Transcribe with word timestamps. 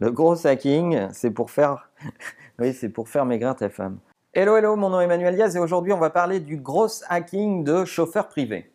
Le 0.00 0.12
gros 0.12 0.46
hacking, 0.46 1.08
c'est 1.10 1.32
pour 1.32 1.50
faire, 1.50 1.90
oui, 2.60 2.72
c'est 2.72 2.88
pour 2.88 3.08
faire 3.08 3.24
maigrir 3.24 3.56
ta 3.56 3.68
femme. 3.68 3.98
Hello, 4.32 4.56
hello, 4.56 4.76
mon 4.76 4.90
nom 4.90 5.00
est 5.00 5.04
Emmanuel 5.04 5.34
Diaz 5.34 5.56
et 5.56 5.58
aujourd'hui 5.58 5.92
on 5.92 5.98
va 5.98 6.10
parler 6.10 6.38
du 6.38 6.56
gros 6.56 6.86
hacking 7.08 7.64
de 7.64 7.84
chauffeurs 7.84 8.28
privés. 8.28 8.70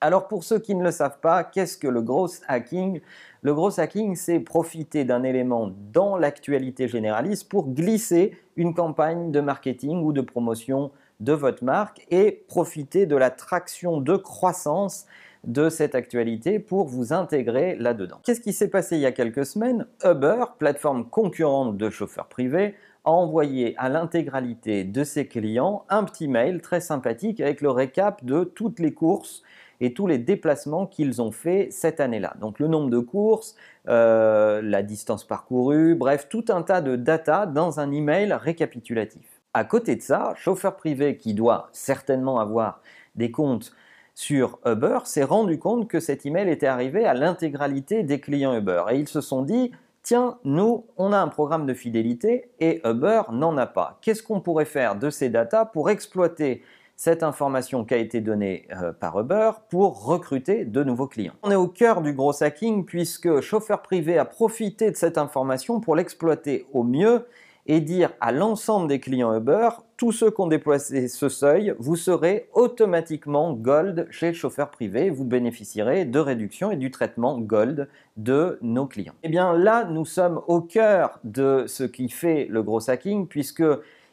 Alors 0.00 0.28
pour 0.28 0.44
ceux 0.44 0.60
qui 0.60 0.74
ne 0.74 0.82
le 0.82 0.90
savent 0.92 1.20
pas, 1.20 1.44
qu'est-ce 1.44 1.76
que 1.76 1.88
le 1.88 2.00
gros 2.00 2.28
hacking? 2.48 3.02
Le 3.42 3.54
gros 3.54 3.78
hacking, 3.78 4.16
c'est 4.16 4.40
profiter 4.40 5.04
d'un 5.04 5.24
élément 5.24 5.70
dans 5.92 6.16
l'actualité 6.16 6.88
généraliste 6.88 7.50
pour 7.50 7.68
glisser 7.68 8.38
une 8.56 8.72
campagne 8.72 9.30
de 9.30 9.40
marketing 9.40 10.02
ou 10.02 10.14
de 10.14 10.22
promotion 10.22 10.90
de 11.20 11.34
votre 11.34 11.64
marque 11.64 12.06
et 12.10 12.44
profiter 12.48 13.04
de 13.04 13.16
la 13.16 13.30
traction 13.30 14.00
de 14.00 14.16
croissance 14.16 15.06
de 15.46 15.68
cette 15.68 15.94
actualité 15.94 16.58
pour 16.58 16.86
vous 16.86 17.12
intégrer 17.12 17.76
là-dedans. 17.76 18.18
Qu'est-ce 18.24 18.40
qui 18.40 18.52
s'est 18.52 18.68
passé 18.68 18.96
il 18.96 19.02
y 19.02 19.06
a 19.06 19.12
quelques 19.12 19.46
semaines? 19.46 19.86
Uber, 20.04 20.44
plateforme 20.58 21.08
concurrente 21.08 21.76
de 21.76 21.88
chauffeurs 21.88 22.26
privés, 22.26 22.74
a 23.04 23.10
envoyé 23.10 23.74
à 23.78 23.88
l'intégralité 23.88 24.82
de 24.84 25.04
ses 25.04 25.28
clients 25.28 25.84
un 25.88 26.02
petit 26.02 26.26
mail 26.26 26.60
très 26.60 26.80
sympathique 26.80 27.40
avec 27.40 27.60
le 27.60 27.70
récap 27.70 28.24
de 28.24 28.42
toutes 28.42 28.80
les 28.80 28.92
courses 28.92 29.42
et 29.80 29.94
tous 29.94 30.06
les 30.06 30.18
déplacements 30.18 30.86
qu'ils 30.86 31.22
ont 31.22 31.30
fait 31.30 31.68
cette 31.70 32.00
année-là. 32.00 32.34
Donc 32.40 32.58
le 32.58 32.66
nombre 32.66 32.90
de 32.90 32.98
courses, 32.98 33.54
euh, 33.88 34.60
la 34.62 34.82
distance 34.82 35.24
parcourue, 35.24 35.94
bref, 35.94 36.28
tout 36.28 36.46
un 36.48 36.62
tas 36.62 36.80
de 36.80 36.96
data 36.96 37.46
dans 37.46 37.78
un 37.78 37.92
email 37.92 38.32
récapitulatif. 38.32 39.40
À 39.54 39.64
côté 39.64 39.96
de 39.96 40.02
ça, 40.02 40.34
chauffeur 40.36 40.76
privé 40.76 41.16
qui 41.16 41.34
doit 41.34 41.68
certainement 41.72 42.40
avoir 42.40 42.80
des 43.14 43.30
comptes 43.30 43.72
sur 44.16 44.58
Uber 44.64 45.00
s'est 45.04 45.24
rendu 45.24 45.58
compte 45.58 45.88
que 45.88 46.00
cet 46.00 46.24
email 46.24 46.48
était 46.48 46.66
arrivé 46.66 47.04
à 47.04 47.12
l'intégralité 47.12 48.02
des 48.02 48.18
clients 48.18 48.56
Uber. 48.56 48.84
Et 48.90 48.96
ils 48.96 49.08
se 49.08 49.20
sont 49.20 49.42
dit, 49.42 49.72
tiens, 50.02 50.38
nous, 50.42 50.86
on 50.96 51.12
a 51.12 51.18
un 51.18 51.28
programme 51.28 51.66
de 51.66 51.74
fidélité 51.74 52.50
et 52.58 52.80
Uber 52.86 53.22
n'en 53.30 53.58
a 53.58 53.66
pas. 53.66 53.98
Qu'est-ce 54.00 54.22
qu'on 54.22 54.40
pourrait 54.40 54.64
faire 54.64 54.96
de 54.96 55.10
ces 55.10 55.28
datas 55.28 55.66
pour 55.66 55.90
exploiter 55.90 56.62
cette 56.96 57.22
information 57.22 57.84
qui 57.84 57.92
a 57.92 57.98
été 57.98 58.22
donnée 58.22 58.66
euh, 58.80 58.90
par 58.90 59.20
Uber 59.20 59.50
pour 59.68 60.06
recruter 60.06 60.64
de 60.64 60.82
nouveaux 60.82 61.08
clients? 61.08 61.34
On 61.42 61.50
est 61.50 61.54
au 61.54 61.68
cœur 61.68 62.00
du 62.00 62.14
gros 62.14 62.42
hacking 62.42 62.86
puisque 62.86 63.40
chauffeur 63.40 63.82
privé 63.82 64.16
a 64.16 64.24
profité 64.24 64.90
de 64.90 64.96
cette 64.96 65.18
information 65.18 65.78
pour 65.78 65.94
l'exploiter 65.94 66.66
au 66.72 66.84
mieux 66.84 67.26
et 67.66 67.80
dire 67.80 68.12
à 68.20 68.32
l'ensemble 68.32 68.88
des 68.88 69.00
clients 69.00 69.34
Uber, 69.36 69.68
tous 69.96 70.12
ceux 70.12 70.30
qui 70.30 70.40
ont 70.40 70.46
déplacé 70.46 71.08
ce 71.08 71.28
seuil, 71.28 71.74
vous 71.78 71.96
serez 71.96 72.48
automatiquement 72.52 73.52
Gold 73.52 74.06
chez 74.10 74.28
le 74.28 74.34
chauffeur 74.34 74.70
privé, 74.70 75.10
vous 75.10 75.24
bénéficierez 75.24 76.04
de 76.04 76.18
réduction 76.18 76.70
et 76.70 76.76
du 76.76 76.90
traitement 76.90 77.38
Gold 77.38 77.88
de 78.16 78.58
nos 78.62 78.86
clients. 78.86 79.14
Et 79.22 79.26
eh 79.26 79.28
bien 79.28 79.52
là, 79.52 79.84
nous 79.84 80.04
sommes 80.04 80.40
au 80.46 80.60
cœur 80.60 81.18
de 81.24 81.64
ce 81.66 81.84
qui 81.84 82.08
fait 82.08 82.46
le 82.50 82.62
gros 82.62 82.88
hacking, 82.88 83.26
puisque 83.26 83.64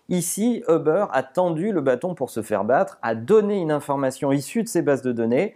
ici, 0.10 0.64
Uber 0.68 1.06
a 1.12 1.24
tendu 1.24 1.72
le 1.72 1.82
bâton 1.82 2.16
pour 2.16 2.30
se 2.30 2.42
faire 2.42 2.64
battre, 2.64 2.98
a 3.02 3.14
donné 3.14 3.60
une 3.60 3.72
information 3.72 4.32
issue 4.32 4.64
de 4.64 4.68
ces 4.68 4.82
bases 4.82 5.04
de 5.04 5.12
données, 5.12 5.56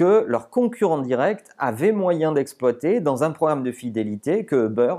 que 0.00 0.24
leurs 0.26 0.48
concurrents 0.48 1.02
directs 1.02 1.44
avaient 1.58 1.92
moyen 1.92 2.32
d'exploiter 2.32 3.00
dans 3.00 3.22
un 3.22 3.32
programme 3.32 3.62
de 3.62 3.70
fidélité 3.70 4.46
que 4.46 4.64
Uber 4.64 4.94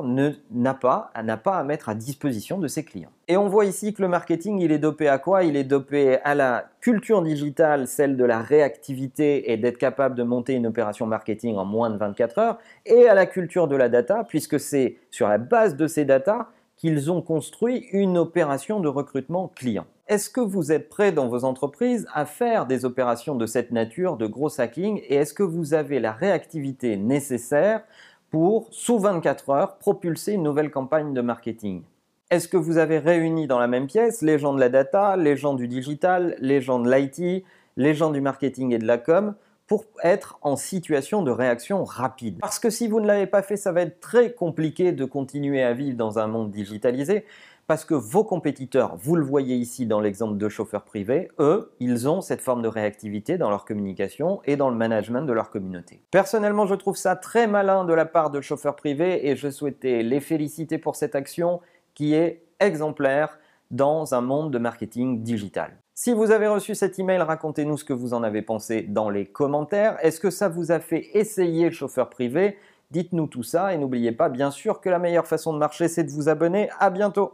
n'a 0.51 0.75
pas, 0.75 1.11
pas 1.43 1.57
à 1.57 1.63
mettre 1.63 1.89
à 1.89 1.95
disposition 1.95 2.59
de 2.59 2.67
ses 2.67 2.83
clients. 2.83 3.09
Et 3.27 3.35
on 3.35 3.49
voit 3.49 3.65
ici 3.65 3.95
que 3.95 4.03
le 4.03 4.07
marketing, 4.07 4.59
il 4.59 4.71
est 4.71 4.77
dopé 4.77 5.07
à 5.07 5.17
quoi? 5.17 5.43
Il 5.43 5.55
est 5.55 5.63
dopé 5.63 6.19
à 6.23 6.35
la 6.35 6.65
culture 6.81 7.23
digitale, 7.23 7.87
celle 7.87 8.15
de 8.15 8.23
la 8.23 8.43
réactivité 8.43 9.51
et 9.51 9.57
d'être 9.57 9.79
capable 9.79 10.13
de 10.13 10.21
monter 10.21 10.53
une 10.53 10.67
opération 10.67 11.07
marketing 11.07 11.55
en 11.55 11.65
moins 11.65 11.89
de 11.89 11.97
24 11.97 12.37
heures, 12.37 12.57
et 12.85 13.07
à 13.07 13.15
la 13.15 13.25
culture 13.25 13.67
de 13.67 13.75
la 13.75 13.89
data, 13.89 14.23
puisque 14.27 14.59
c'est 14.59 14.97
sur 15.09 15.27
la 15.27 15.39
base 15.39 15.75
de 15.75 15.87
ces 15.87 16.05
data 16.05 16.49
qu'ils 16.77 17.09
ont 17.11 17.23
construit 17.23 17.87
une 17.91 18.19
opération 18.19 18.79
de 18.79 18.87
recrutement 18.87 19.51
client. 19.55 19.87
Est-ce 20.11 20.29
que 20.29 20.41
vous 20.41 20.73
êtes 20.73 20.89
prêts 20.89 21.13
dans 21.13 21.29
vos 21.29 21.45
entreprises 21.45 22.05
à 22.13 22.25
faire 22.25 22.65
des 22.65 22.83
opérations 22.83 23.35
de 23.35 23.45
cette 23.45 23.71
nature, 23.71 24.17
de 24.17 24.27
gros 24.27 24.59
hacking, 24.59 24.99
et 25.07 25.15
est-ce 25.15 25.33
que 25.33 25.41
vous 25.41 25.73
avez 25.73 26.01
la 26.01 26.11
réactivité 26.11 26.97
nécessaire 26.97 27.81
pour, 28.29 28.67
sous 28.71 28.99
24 28.99 29.49
heures, 29.51 29.77
propulser 29.77 30.33
une 30.33 30.43
nouvelle 30.43 30.69
campagne 30.69 31.13
de 31.13 31.21
marketing? 31.21 31.83
Est-ce 32.29 32.49
que 32.49 32.57
vous 32.57 32.77
avez 32.77 32.99
réuni 32.99 33.47
dans 33.47 33.57
la 33.57 33.69
même 33.69 33.87
pièce 33.87 34.21
les 34.21 34.37
gens 34.37 34.53
de 34.53 34.59
la 34.59 34.67
data, 34.67 35.15
les 35.15 35.37
gens 35.37 35.53
du 35.53 35.69
digital, 35.69 36.35
les 36.39 36.59
gens 36.59 36.79
de 36.79 36.91
l'IT, 36.91 37.45
les 37.77 37.93
gens 37.93 38.09
du 38.09 38.19
marketing 38.19 38.73
et 38.73 38.79
de 38.79 38.87
la 38.87 38.97
com 38.97 39.33
pour 39.71 39.85
être 40.03 40.37
en 40.41 40.57
situation 40.57 41.21
de 41.21 41.31
réaction 41.31 41.85
rapide. 41.85 42.39
Parce 42.41 42.59
que 42.59 42.69
si 42.69 42.89
vous 42.89 42.99
ne 42.99 43.07
l'avez 43.07 43.25
pas 43.25 43.41
fait, 43.41 43.55
ça 43.55 43.71
va 43.71 43.83
être 43.83 44.01
très 44.01 44.33
compliqué 44.33 44.91
de 44.91 45.05
continuer 45.05 45.63
à 45.63 45.71
vivre 45.71 45.95
dans 45.95 46.19
un 46.19 46.27
monde 46.27 46.51
digitalisé 46.51 47.23
parce 47.67 47.85
que 47.85 47.93
vos 47.93 48.25
compétiteurs, 48.25 48.97
vous 48.97 49.15
le 49.15 49.23
voyez 49.23 49.55
ici 49.55 49.85
dans 49.85 50.01
l'exemple 50.01 50.37
de 50.37 50.49
chauffeurs 50.49 50.83
privés, 50.83 51.31
eux, 51.39 51.71
ils 51.79 52.09
ont 52.09 52.19
cette 52.19 52.41
forme 52.41 52.61
de 52.61 52.67
réactivité 52.67 53.37
dans 53.37 53.49
leur 53.49 53.63
communication 53.63 54.41
et 54.43 54.57
dans 54.57 54.69
le 54.69 54.75
management 54.75 55.21
de 55.21 55.31
leur 55.31 55.49
communauté. 55.49 56.03
Personnellement, 56.11 56.65
je 56.65 56.75
trouve 56.75 56.97
ça 56.97 57.15
très 57.15 57.47
malin 57.47 57.85
de 57.85 57.93
la 57.93 58.03
part 58.05 58.29
de 58.29 58.41
chauffeurs 58.41 58.75
privés 58.75 59.29
et 59.29 59.37
je 59.37 59.49
souhaitais 59.49 60.03
les 60.03 60.19
féliciter 60.19 60.79
pour 60.79 60.97
cette 60.97 61.15
action 61.15 61.61
qui 61.93 62.13
est 62.13 62.43
exemplaire 62.59 63.39
dans 63.71 64.13
un 64.13 64.21
monde 64.21 64.51
de 64.51 64.59
marketing 64.59 65.23
digital. 65.23 65.71
Si 65.93 66.13
vous 66.13 66.31
avez 66.31 66.47
reçu 66.47 66.75
cet 66.75 66.99
email, 66.99 67.21
racontez-nous 67.21 67.77
ce 67.77 67.85
que 67.85 67.93
vous 67.93 68.13
en 68.13 68.23
avez 68.23 68.41
pensé 68.41 68.83
dans 68.83 69.09
les 69.09 69.25
commentaires. 69.25 69.97
Est-ce 70.01 70.19
que 70.19 70.29
ça 70.29 70.49
vous 70.49 70.71
a 70.71 70.79
fait 70.79 71.09
essayer 71.13 71.65
le 71.65 71.71
chauffeur 71.71 72.09
privé? 72.09 72.57
Dites-nous 72.91 73.27
tout 73.27 73.43
ça 73.43 73.73
et 73.73 73.77
n'oubliez 73.77 74.11
pas 74.11 74.29
bien 74.29 74.51
sûr 74.51 74.81
que 74.81 74.89
la 74.89 74.99
meilleure 74.99 75.27
façon 75.27 75.53
de 75.53 75.57
marcher 75.57 75.87
c'est 75.87 76.03
de 76.03 76.11
vous 76.11 76.27
abonner. 76.27 76.69
À 76.79 76.89
bientôt 76.89 77.33